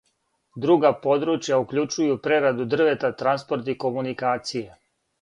Друга 0.63 0.89
подручја 1.03 1.59
укључују 1.65 2.17
прераду 2.29 2.69
дрвета, 2.75 3.15
транспорт 3.23 3.75
и 3.77 3.81
комуникације. 3.87 4.69